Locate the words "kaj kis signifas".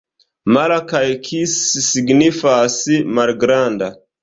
0.91-2.81